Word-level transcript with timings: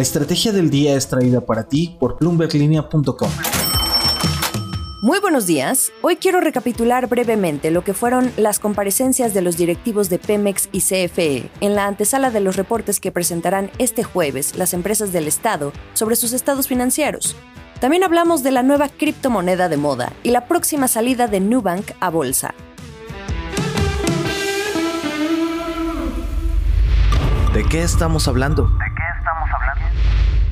La 0.00 0.04
estrategia 0.04 0.50
del 0.50 0.70
día 0.70 0.96
es 0.96 1.08
traída 1.08 1.42
para 1.42 1.64
ti 1.64 1.94
por 2.00 2.16
bloomberglinea.com. 2.18 3.30
Muy 5.02 5.20
buenos 5.20 5.46
días. 5.46 5.92
Hoy 6.00 6.16
quiero 6.16 6.40
recapitular 6.40 7.06
brevemente 7.06 7.70
lo 7.70 7.84
que 7.84 7.92
fueron 7.92 8.32
las 8.38 8.60
comparecencias 8.60 9.34
de 9.34 9.42
los 9.42 9.58
directivos 9.58 10.08
de 10.08 10.18
Pemex 10.18 10.70
y 10.72 10.80
CFE 10.80 11.50
en 11.60 11.74
la 11.74 11.86
antesala 11.86 12.30
de 12.30 12.40
los 12.40 12.56
reportes 12.56 12.98
que 12.98 13.12
presentarán 13.12 13.70
este 13.76 14.02
jueves 14.02 14.56
las 14.56 14.72
empresas 14.72 15.12
del 15.12 15.28
Estado 15.28 15.70
sobre 15.92 16.16
sus 16.16 16.32
estados 16.32 16.66
financieros. 16.66 17.36
También 17.78 18.02
hablamos 18.02 18.42
de 18.42 18.52
la 18.52 18.62
nueva 18.62 18.88
criptomoneda 18.88 19.68
de 19.68 19.76
moda 19.76 20.14
y 20.22 20.30
la 20.30 20.48
próxima 20.48 20.88
salida 20.88 21.26
de 21.26 21.40
Nubank 21.40 21.90
a 22.00 22.08
bolsa. 22.08 22.54
¿De 27.52 27.64
qué 27.64 27.82
estamos 27.82 28.28
hablando? 28.28 28.70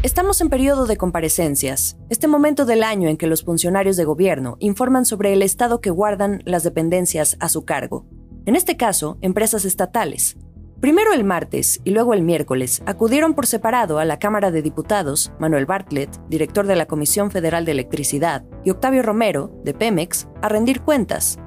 Estamos 0.05 0.41
en 0.41 0.48
periodo 0.48 0.87
de 0.87 0.97
comparecencias, 0.97 1.97
este 2.09 2.29
momento 2.29 2.65
del 2.65 2.84
año 2.84 3.09
en 3.09 3.16
que 3.16 3.27
los 3.27 3.43
funcionarios 3.43 3.97
de 3.97 4.05
gobierno 4.05 4.56
informan 4.61 5.05
sobre 5.05 5.33
el 5.33 5.43
estado 5.43 5.80
que 5.80 5.91
guardan 5.91 6.41
las 6.45 6.62
dependencias 6.62 7.37
a 7.41 7.48
su 7.48 7.65
cargo. 7.65 8.06
En 8.47 8.55
este 8.55 8.77
caso, 8.77 9.19
empresas 9.23 9.65
estatales. 9.65 10.37
Primero 10.80 11.12
el 11.12 11.25
martes 11.25 11.80
y 11.83 11.91
luego 11.91 12.15
el 12.15 12.23
miércoles 12.23 12.80
acudieron 12.87 13.34
por 13.34 13.48
separado 13.48 13.98
a 13.98 14.05
la 14.05 14.20
Cámara 14.20 14.53
de 14.53 14.62
Diputados 14.62 15.33
Manuel 15.41 15.66
Bartlett, 15.66 16.17
director 16.28 16.69
de 16.69 16.77
la 16.77 16.87
Comisión 16.87 17.33
Federal 17.33 17.65
de 17.65 17.73
Electricidad, 17.73 18.45
y 18.65 18.70
Octavio 18.70 19.03
Romero, 19.03 19.51
de 19.65 19.75
Pemex, 19.75 20.28
a 20.42 20.48
rendir 20.48 20.80
cuentas. 20.80 21.41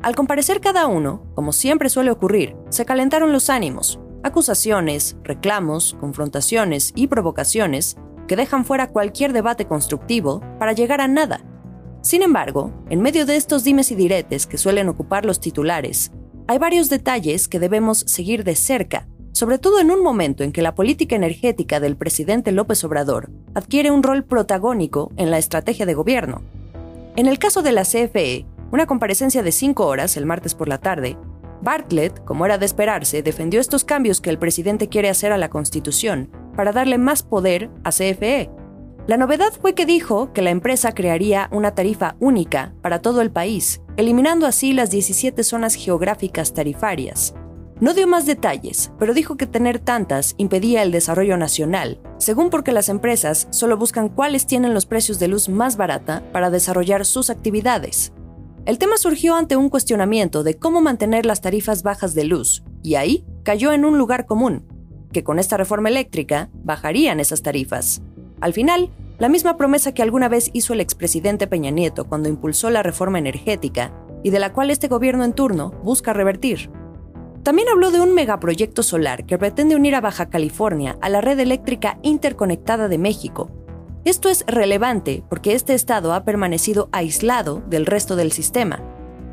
Al 0.00 0.16
comparecer 0.16 0.62
cada 0.62 0.86
uno, 0.86 1.30
como 1.34 1.52
siempre 1.52 1.90
suele 1.90 2.10
ocurrir, 2.10 2.56
se 2.70 2.86
calentaron 2.86 3.34
los 3.34 3.50
ánimos, 3.50 4.00
acusaciones, 4.22 5.16
reclamos, 5.24 5.96
confrontaciones 6.00 6.92
y 6.94 7.06
provocaciones 7.06 7.96
que 8.28 8.36
dejan 8.36 8.64
fuera 8.64 8.88
cualquier 8.88 9.32
debate 9.32 9.66
constructivo 9.66 10.40
para 10.58 10.72
llegar 10.72 11.00
a 11.00 11.08
nada. 11.08 11.40
Sin 12.02 12.22
embargo, 12.22 12.72
en 12.88 13.02
medio 13.02 13.26
de 13.26 13.36
estos 13.36 13.64
dimes 13.64 13.90
y 13.90 13.94
diretes 13.94 14.46
que 14.46 14.58
suelen 14.58 14.88
ocupar 14.88 15.26
los 15.26 15.40
titulares, 15.40 16.12
hay 16.46 16.58
varios 16.58 16.88
detalles 16.88 17.48
que 17.48 17.58
debemos 17.58 18.00
seguir 18.06 18.44
de 18.44 18.56
cerca, 18.56 19.06
sobre 19.32 19.58
todo 19.58 19.80
en 19.80 19.90
un 19.90 20.02
momento 20.02 20.42
en 20.42 20.52
que 20.52 20.62
la 20.62 20.74
política 20.74 21.16
energética 21.16 21.78
del 21.78 21.96
presidente 21.96 22.52
López 22.52 22.82
Obrador 22.84 23.30
adquiere 23.54 23.90
un 23.90 24.02
rol 24.02 24.24
protagónico 24.24 25.12
en 25.16 25.30
la 25.30 25.38
estrategia 25.38 25.86
de 25.86 25.94
gobierno. 25.94 26.42
En 27.16 27.26
el 27.26 27.38
caso 27.38 27.62
de 27.62 27.72
la 27.72 27.82
CFE, 27.82 28.46
una 28.72 28.86
comparecencia 28.86 29.42
de 29.42 29.52
cinco 29.52 29.86
horas 29.86 30.16
el 30.16 30.26
martes 30.26 30.54
por 30.54 30.68
la 30.68 30.78
tarde 30.78 31.16
Bartlett, 31.62 32.24
como 32.24 32.46
era 32.46 32.58
de 32.58 32.66
esperarse, 32.66 33.22
defendió 33.22 33.60
estos 33.60 33.84
cambios 33.84 34.20
que 34.20 34.30
el 34.30 34.38
presidente 34.38 34.88
quiere 34.88 35.08
hacer 35.08 35.32
a 35.32 35.38
la 35.38 35.50
Constitución 35.50 36.30
para 36.56 36.72
darle 36.72 36.98
más 36.98 37.22
poder 37.22 37.70
a 37.84 37.90
CFE. 37.90 38.50
La 39.06 39.16
novedad 39.16 39.52
fue 39.60 39.74
que 39.74 39.86
dijo 39.86 40.32
que 40.32 40.42
la 40.42 40.50
empresa 40.50 40.92
crearía 40.92 41.48
una 41.52 41.74
tarifa 41.74 42.16
única 42.20 42.74
para 42.82 43.00
todo 43.00 43.22
el 43.22 43.30
país, 43.30 43.80
eliminando 43.96 44.46
así 44.46 44.72
las 44.72 44.90
17 44.90 45.42
zonas 45.42 45.74
geográficas 45.74 46.54
tarifarias. 46.54 47.34
No 47.80 47.94
dio 47.94 48.06
más 48.06 48.26
detalles, 48.26 48.92
pero 48.98 49.14
dijo 49.14 49.38
que 49.38 49.46
tener 49.46 49.78
tantas 49.78 50.34
impedía 50.36 50.82
el 50.82 50.92
desarrollo 50.92 51.38
nacional, 51.38 51.98
según 52.18 52.50
porque 52.50 52.72
las 52.72 52.90
empresas 52.90 53.48
solo 53.50 53.78
buscan 53.78 54.10
cuáles 54.10 54.46
tienen 54.46 54.74
los 54.74 54.84
precios 54.84 55.18
de 55.18 55.28
luz 55.28 55.48
más 55.48 55.78
barata 55.78 56.22
para 56.30 56.50
desarrollar 56.50 57.06
sus 57.06 57.30
actividades. 57.30 58.12
El 58.70 58.78
tema 58.78 58.98
surgió 58.98 59.34
ante 59.34 59.56
un 59.56 59.68
cuestionamiento 59.68 60.44
de 60.44 60.54
cómo 60.54 60.80
mantener 60.80 61.26
las 61.26 61.40
tarifas 61.40 61.82
bajas 61.82 62.14
de 62.14 62.22
luz, 62.22 62.62
y 62.84 62.94
ahí 62.94 63.24
cayó 63.42 63.72
en 63.72 63.84
un 63.84 63.98
lugar 63.98 64.26
común, 64.26 64.64
que 65.12 65.24
con 65.24 65.40
esta 65.40 65.56
reforma 65.56 65.88
eléctrica 65.88 66.50
bajarían 66.62 67.18
esas 67.18 67.42
tarifas. 67.42 68.00
Al 68.40 68.52
final, 68.52 68.92
la 69.18 69.28
misma 69.28 69.56
promesa 69.56 69.92
que 69.92 70.02
alguna 70.02 70.28
vez 70.28 70.50
hizo 70.52 70.72
el 70.72 70.80
expresidente 70.80 71.48
Peña 71.48 71.72
Nieto 71.72 72.04
cuando 72.04 72.28
impulsó 72.28 72.70
la 72.70 72.84
reforma 72.84 73.18
energética, 73.18 73.92
y 74.22 74.30
de 74.30 74.38
la 74.38 74.52
cual 74.52 74.70
este 74.70 74.86
gobierno 74.86 75.24
en 75.24 75.32
turno 75.32 75.72
busca 75.82 76.12
revertir. 76.12 76.70
También 77.42 77.66
habló 77.70 77.90
de 77.90 78.00
un 78.00 78.14
megaproyecto 78.14 78.84
solar 78.84 79.26
que 79.26 79.36
pretende 79.36 79.74
unir 79.74 79.96
a 79.96 80.00
Baja 80.00 80.30
California 80.30 80.96
a 81.00 81.08
la 81.08 81.20
red 81.20 81.40
eléctrica 81.40 81.98
interconectada 82.02 82.86
de 82.86 82.98
México, 82.98 83.50
esto 84.04 84.30
es 84.30 84.44
relevante 84.46 85.22
porque 85.28 85.54
este 85.54 85.74
estado 85.74 86.14
ha 86.14 86.24
permanecido 86.24 86.88
aislado 86.90 87.62
del 87.68 87.84
resto 87.84 88.16
del 88.16 88.32
sistema. 88.32 88.82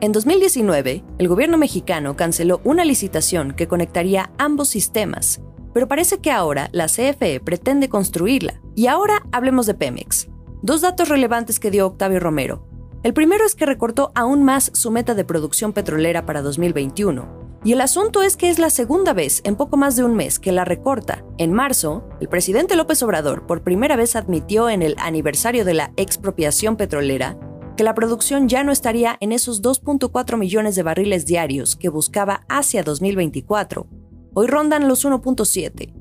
En 0.02 0.12
2019, 0.12 1.06
el 1.18 1.28
gobierno 1.28 1.58
mexicano 1.58 2.18
canceló 2.18 2.60
una 2.64 2.84
licitación 2.84 3.54
que 3.54 3.68
conectaría 3.68 4.30
ambos 4.38 4.68
sistemas, 4.68 5.42
pero 5.74 5.88
parece 5.88 6.20
que 6.20 6.32
ahora 6.32 6.70
la 6.74 6.88
CFE 6.88 7.40
pretende 7.40 7.88
construirla. 7.88 8.62
Y 8.76 8.88
ahora 8.88 9.24
hablemos 9.32 9.66
de 9.68 9.74
Pemex. 9.74 10.28
Dos 10.62 10.82
datos 10.82 11.08
relevantes 11.08 11.60
que 11.60 11.72
dio 11.72 11.88
Octavio 11.88 12.20
Romero. 12.20 12.68
El 13.04 13.14
primero 13.14 13.46
es 13.46 13.56
que 13.56 13.66
recortó 13.66 14.12
aún 14.16 14.44
más 14.44 14.70
su 14.74 14.92
meta 14.92 15.14
de 15.14 15.24
producción 15.24 15.72
petrolera 15.72 16.26
para 16.26 16.42
2021 16.42 17.47
y 17.64 17.74
el 17.74 17.82
asunto 17.82 18.22
es 18.22 18.38
que 18.38 18.50
es 18.50 18.60
la 18.60 18.70
segunda 18.70 19.14
vez 19.14 19.42
en 19.44 19.56
poco 19.56 19.78
más 19.78 19.96
de 19.96 20.04
un 20.04 20.16
mes 20.16 20.40
que 20.40 20.52
la 20.52 20.66
recorta. 20.66 21.26
En 21.38 21.54
marzo, 21.54 22.08
el 22.22 22.30
presidente 22.30 22.76
López 22.76 23.02
Obrador 23.04 23.46
por 23.48 23.64
primera 23.64 23.96
vez 23.96 24.16
admitió 24.16 24.70
en 24.70 24.82
el 24.82 24.96
aniversario 25.00 25.66
de 25.66 25.74
la 25.74 25.92
expropiación 25.98 26.78
petrolera 26.78 27.38
que 27.78 27.84
la 27.84 27.94
producción 27.94 28.50
ya 28.50 28.64
no 28.64 28.72
estaría 28.72 29.18
en 29.22 29.32
esos 29.32 29.62
2.4 29.62 30.38
millones 30.38 30.76
de 30.76 30.84
barriles 30.84 31.26
diarios 31.26 31.76
que 31.76 31.90
buscaba 31.90 32.42
hacia 32.50 32.84
2024. 32.84 33.88
Hoy 34.34 34.48
rondan 34.48 34.88
los 34.88 35.06
1.7. 35.06 35.94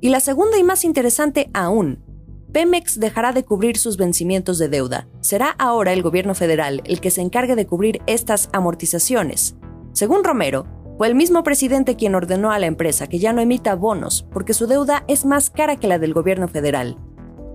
Y 0.00 0.08
la 0.10 0.20
segunda 0.20 0.58
y 0.58 0.62
más 0.62 0.84
interesante 0.84 1.48
aún, 1.54 2.04
Pemex 2.52 3.00
dejará 3.00 3.32
de 3.32 3.42
cubrir 3.42 3.78
sus 3.78 3.96
vencimientos 3.96 4.58
de 4.58 4.68
deuda. 4.68 5.08
Será 5.20 5.50
ahora 5.58 5.92
el 5.92 6.02
gobierno 6.02 6.34
federal 6.34 6.82
el 6.84 7.00
que 7.00 7.10
se 7.10 7.22
encargue 7.22 7.56
de 7.56 7.66
cubrir 7.66 8.02
estas 8.06 8.50
amortizaciones. 8.52 9.56
Según 9.92 10.24
Romero, 10.24 10.66
fue 10.96 11.08
el 11.08 11.14
mismo 11.14 11.42
presidente 11.42 11.96
quien 11.96 12.14
ordenó 12.14 12.52
a 12.52 12.58
la 12.58 12.66
empresa 12.66 13.08
que 13.08 13.18
ya 13.18 13.32
no 13.32 13.40
emita 13.40 13.74
bonos 13.74 14.26
porque 14.32 14.54
su 14.54 14.66
deuda 14.66 15.04
es 15.08 15.24
más 15.24 15.50
cara 15.50 15.76
que 15.76 15.88
la 15.88 15.98
del 15.98 16.14
gobierno 16.14 16.46
federal. 16.46 16.98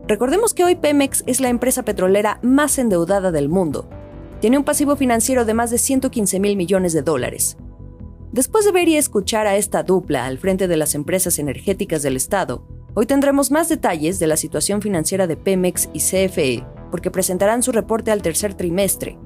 Recordemos 0.08 0.54
que 0.54 0.66
hoy 0.66 0.76
Pemex 0.76 1.24
es 1.26 1.40
la 1.40 1.50
empresa 1.50 1.84
petrolera 1.84 2.40
más 2.42 2.78
endeudada 2.80 3.32
del 3.32 3.48
mundo. 3.48 3.90
Tiene 4.42 4.58
un 4.58 4.64
pasivo 4.64 4.96
financiero 4.96 5.46
de 5.46 5.54
más 5.54 5.72
de 5.72 5.78
115 5.78 6.40
mil 6.40 6.58
millones 6.58 6.94
de 6.94 7.02
dólares. 7.02 7.58
Después 8.32 8.66
de 8.66 8.72
ver 8.72 8.88
y 8.90 8.96
escuchar 8.96 9.48
a 9.48 9.56
esta 9.56 9.84
dupla 9.84 10.26
al 10.26 10.38
frente 10.38 10.68
de 10.68 10.78
las 10.78 10.94
empresas 10.94 11.40
energéticas 11.40 12.04
del 12.04 12.16
Estado, 12.16 12.68
hoy 12.94 13.06
tendremos 13.06 13.52
más 13.52 13.70
detalles 13.70 14.20
de 14.20 14.28
la 14.28 14.38
situación 14.38 14.82
financiera 14.82 15.28
de 15.28 15.38
Pemex 15.38 15.90
y 15.94 16.00
CFE, 16.00 16.66
porque 16.92 17.10
presentarán 17.10 17.64
su 17.64 17.72
reporte 17.72 18.12
al 18.12 18.22
tercer 18.22 18.54
trimestre, 18.54 19.18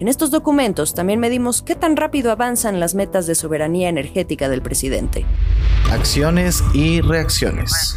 en 0.00 0.08
estos 0.08 0.30
documentos 0.30 0.94
también 0.94 1.20
medimos 1.20 1.62
qué 1.62 1.74
tan 1.74 1.96
rápido 1.96 2.30
avanzan 2.30 2.80
las 2.80 2.94
metas 2.94 3.26
de 3.26 3.34
soberanía 3.34 3.88
energética 3.88 4.48
del 4.48 4.62
presidente. 4.62 5.24
Acciones 5.90 6.62
y 6.72 7.00
reacciones. 7.00 7.96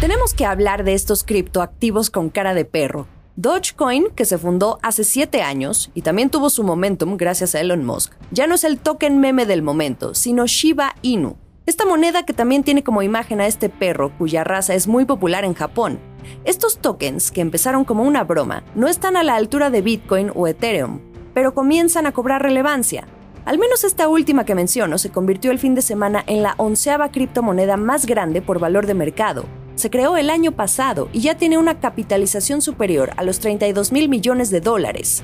Tenemos 0.00 0.34
que 0.34 0.44
hablar 0.44 0.84
de 0.84 0.94
estos 0.94 1.24
criptoactivos 1.24 2.10
con 2.10 2.30
cara 2.30 2.54
de 2.54 2.64
perro. 2.64 3.06
Dogecoin, 3.36 4.10
que 4.16 4.24
se 4.24 4.36
fundó 4.36 4.78
hace 4.82 5.04
7 5.04 5.42
años 5.42 5.90
y 5.94 6.02
también 6.02 6.28
tuvo 6.28 6.50
su 6.50 6.64
momentum 6.64 7.16
gracias 7.16 7.54
a 7.54 7.60
Elon 7.60 7.84
Musk, 7.84 8.12
ya 8.30 8.46
no 8.46 8.56
es 8.56 8.64
el 8.64 8.78
token 8.78 9.20
meme 9.20 9.46
del 9.46 9.62
momento, 9.62 10.14
sino 10.14 10.46
Shiba 10.46 10.96
Inu, 11.02 11.36
esta 11.68 11.84
moneda 11.84 12.24
que 12.24 12.32
también 12.32 12.64
tiene 12.64 12.82
como 12.82 13.02
imagen 13.02 13.42
a 13.42 13.46
este 13.46 13.68
perro 13.68 14.16
cuya 14.16 14.42
raza 14.42 14.74
es 14.74 14.88
muy 14.88 15.04
popular 15.04 15.44
en 15.44 15.52
Japón. 15.52 16.00
Estos 16.44 16.78
tokens, 16.78 17.30
que 17.30 17.40
empezaron 17.40 17.84
como 17.84 18.02
una 18.02 18.24
broma, 18.24 18.62
no 18.74 18.88
están 18.88 19.16
a 19.16 19.22
la 19.22 19.36
altura 19.36 19.70
de 19.70 19.82
Bitcoin 19.82 20.30
o 20.34 20.46
Ethereum, 20.46 21.00
pero 21.34 21.54
comienzan 21.54 22.06
a 22.06 22.12
cobrar 22.12 22.42
relevancia. 22.42 23.06
Al 23.44 23.58
menos 23.58 23.84
esta 23.84 24.08
última 24.08 24.44
que 24.44 24.54
menciono 24.54 24.98
se 24.98 25.10
convirtió 25.10 25.50
el 25.50 25.58
fin 25.58 25.74
de 25.74 25.82
semana 25.82 26.22
en 26.26 26.42
la 26.42 26.54
onceava 26.58 27.10
criptomoneda 27.10 27.76
más 27.76 28.04
grande 28.04 28.42
por 28.42 28.58
valor 28.58 28.86
de 28.86 28.94
mercado. 28.94 29.44
Se 29.74 29.90
creó 29.90 30.16
el 30.16 30.28
año 30.28 30.52
pasado 30.52 31.08
y 31.12 31.20
ya 31.20 31.36
tiene 31.36 31.56
una 31.56 31.80
capitalización 31.80 32.60
superior 32.60 33.12
a 33.16 33.22
los 33.22 33.38
32 33.38 33.92
mil 33.92 34.08
millones 34.08 34.50
de 34.50 34.60
dólares. 34.60 35.22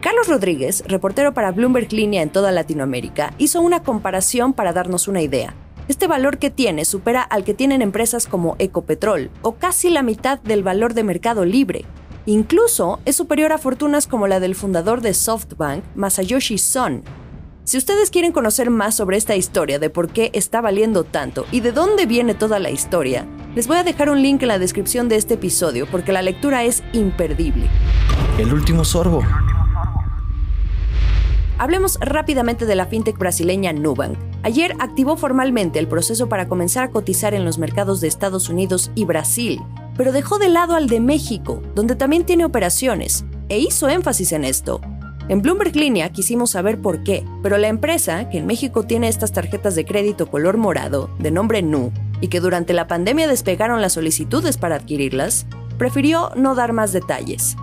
Carlos 0.00 0.28
Rodríguez, 0.28 0.84
reportero 0.86 1.32
para 1.32 1.50
Bloomberg 1.50 1.90
Línea 1.92 2.20
en 2.20 2.28
toda 2.28 2.52
Latinoamérica, 2.52 3.32
hizo 3.38 3.62
una 3.62 3.82
comparación 3.82 4.52
para 4.52 4.74
darnos 4.74 5.08
una 5.08 5.22
idea. 5.22 5.54
Este 5.86 6.06
valor 6.06 6.38
que 6.38 6.48
tiene 6.48 6.86
supera 6.86 7.20
al 7.20 7.44
que 7.44 7.52
tienen 7.52 7.82
empresas 7.82 8.26
como 8.26 8.56
Ecopetrol, 8.58 9.30
o 9.42 9.56
casi 9.56 9.90
la 9.90 10.02
mitad 10.02 10.40
del 10.40 10.62
valor 10.62 10.94
de 10.94 11.04
mercado 11.04 11.44
libre. 11.44 11.84
Incluso 12.24 13.00
es 13.04 13.16
superior 13.16 13.52
a 13.52 13.58
fortunas 13.58 14.06
como 14.06 14.26
la 14.26 14.40
del 14.40 14.54
fundador 14.54 15.02
de 15.02 15.12
SoftBank, 15.12 15.84
Masayoshi 15.94 16.56
Son. 16.56 17.02
Si 17.64 17.76
ustedes 17.76 18.10
quieren 18.10 18.32
conocer 18.32 18.70
más 18.70 18.94
sobre 18.94 19.18
esta 19.18 19.36
historia 19.36 19.78
de 19.78 19.90
por 19.90 20.08
qué 20.08 20.30
está 20.32 20.62
valiendo 20.62 21.04
tanto 21.04 21.44
y 21.52 21.60
de 21.60 21.72
dónde 21.72 22.06
viene 22.06 22.34
toda 22.34 22.58
la 22.58 22.70
historia, 22.70 23.26
les 23.54 23.66
voy 23.66 23.76
a 23.76 23.84
dejar 23.84 24.08
un 24.08 24.22
link 24.22 24.40
en 24.40 24.48
la 24.48 24.58
descripción 24.58 25.10
de 25.10 25.16
este 25.16 25.34
episodio 25.34 25.86
porque 25.90 26.12
la 26.12 26.22
lectura 26.22 26.64
es 26.64 26.82
imperdible. 26.94 27.68
El 28.38 28.54
último 28.54 28.86
sorbo. 28.86 29.22
Hablemos 31.58 31.98
rápidamente 32.00 32.64
de 32.64 32.74
la 32.74 32.86
fintech 32.86 33.18
brasileña 33.18 33.74
Nubank 33.74 34.33
ayer 34.44 34.76
activó 34.78 35.16
formalmente 35.16 35.78
el 35.80 35.88
proceso 35.88 36.28
para 36.28 36.46
comenzar 36.46 36.84
a 36.84 36.90
cotizar 36.90 37.34
en 37.34 37.44
los 37.44 37.58
mercados 37.58 38.00
de 38.00 38.08
Estados 38.08 38.48
Unidos 38.48 38.92
y 38.94 39.06
Brasil, 39.06 39.60
pero 39.96 40.12
dejó 40.12 40.38
de 40.38 40.48
lado 40.48 40.74
al 40.74 40.86
de 40.86 41.00
México, 41.00 41.62
donde 41.74 41.96
también 41.96 42.24
tiene 42.24 42.44
operaciones, 42.44 43.24
e 43.48 43.58
hizo 43.58 43.88
énfasis 43.88 44.32
en 44.32 44.44
esto. 44.44 44.80
En 45.28 45.40
Bloomberg 45.40 45.74
Línea 45.74 46.10
quisimos 46.10 46.50
saber 46.50 46.80
por 46.80 47.02
qué, 47.02 47.24
pero 47.42 47.56
la 47.56 47.68
empresa, 47.68 48.28
que 48.28 48.38
en 48.38 48.46
México 48.46 48.84
tiene 48.84 49.08
estas 49.08 49.32
tarjetas 49.32 49.74
de 49.74 49.86
crédito 49.86 50.30
color 50.30 50.58
morado, 50.58 51.08
de 51.18 51.30
nombre 51.30 51.62
NU, 51.62 51.90
y 52.20 52.28
que 52.28 52.40
durante 52.40 52.74
la 52.74 52.86
pandemia 52.86 53.26
despegaron 53.26 53.80
las 53.80 53.94
solicitudes 53.94 54.58
para 54.58 54.76
adquirirlas, 54.76 55.46
prefirió 55.78 56.30
no 56.36 56.54
dar 56.54 56.74
más 56.74 56.92
detalles. 56.92 57.56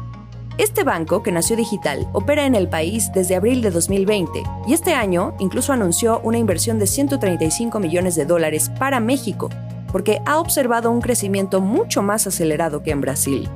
Este 0.62 0.84
banco, 0.84 1.24
que 1.24 1.32
nació 1.32 1.56
digital, 1.56 2.08
opera 2.14 2.46
en 2.46 2.54
el 2.54 2.70
país 2.70 3.12
desde 3.16 3.36
abril 3.36 3.64
de 3.64 3.72
2020 3.72 4.44
y 4.68 4.74
este 4.74 4.94
año 4.94 5.34
incluso 5.40 5.74
anunció 5.74 6.20
una 6.20 6.38
inversión 6.38 6.78
de 6.78 6.86
135 6.86 7.80
millones 7.80 8.14
de 8.14 8.26
dólares 8.26 8.70
para 8.78 9.00
México, 9.00 9.50
porque 9.92 10.22
ha 10.28 10.38
observado 10.38 10.92
un 10.92 11.02
crecimiento 11.02 11.62
mucho 11.62 12.04
más 12.04 12.28
acelerado 12.28 12.84
que 12.84 12.92
en 12.92 13.02
Brasil. 13.02 13.50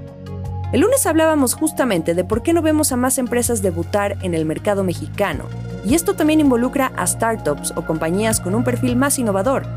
El 0.73 0.81
lunes 0.81 1.05
hablábamos 1.05 1.53
justamente 1.53 2.15
de 2.15 2.23
por 2.23 2.41
qué 2.41 2.53
no 2.53 2.63
vemos 2.63 2.91
a 2.91 2.95
más 2.95 3.19
empresas 3.19 3.61
debutar 3.61 4.17
en 4.23 4.33
el 4.33 4.45
mercado 4.45 4.83
mexicano, 4.83 5.43
y 5.85 5.93
esto 5.93 6.15
también 6.15 6.39
involucra 6.39 6.91
a 6.97 7.05
startups 7.05 7.71
o 7.75 7.85
compañías 7.85 8.41
con 8.41 8.55
un 8.55 8.63
perfil 8.63 8.95
más 8.95 9.19
innovador. 9.19 9.67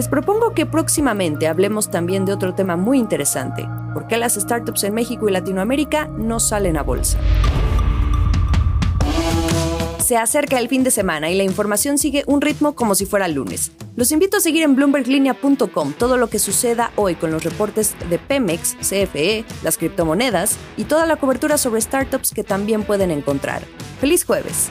Les 0.00 0.08
propongo 0.08 0.54
que 0.54 0.64
próximamente 0.64 1.46
hablemos 1.46 1.90
también 1.90 2.24
de 2.24 2.32
otro 2.32 2.54
tema 2.54 2.74
muy 2.74 2.98
interesante, 2.98 3.68
por 3.92 4.06
qué 4.06 4.16
las 4.16 4.32
startups 4.32 4.84
en 4.84 4.94
México 4.94 5.28
y 5.28 5.30
Latinoamérica 5.30 6.06
no 6.06 6.40
salen 6.40 6.78
a 6.78 6.82
bolsa. 6.82 7.18
Se 9.98 10.16
acerca 10.16 10.58
el 10.58 10.68
fin 10.68 10.84
de 10.84 10.90
semana 10.90 11.30
y 11.30 11.36
la 11.36 11.42
información 11.42 11.98
sigue 11.98 12.24
un 12.26 12.40
ritmo 12.40 12.74
como 12.74 12.94
si 12.94 13.04
fuera 13.04 13.28
lunes. 13.28 13.72
Los 13.94 14.10
invito 14.10 14.38
a 14.38 14.40
seguir 14.40 14.62
en 14.62 14.74
bloomberglinea.com 14.74 15.92
todo 15.92 16.16
lo 16.16 16.30
que 16.30 16.38
suceda 16.38 16.92
hoy 16.96 17.14
con 17.14 17.30
los 17.30 17.44
reportes 17.44 17.94
de 18.08 18.18
Pemex, 18.18 18.76
CFE, 18.76 19.44
las 19.62 19.76
criptomonedas 19.76 20.56
y 20.78 20.84
toda 20.84 21.04
la 21.04 21.16
cobertura 21.16 21.58
sobre 21.58 21.82
startups 21.82 22.32
que 22.32 22.42
también 22.42 22.84
pueden 22.84 23.10
encontrar. 23.10 23.60
¡Feliz 24.00 24.24
jueves! 24.24 24.70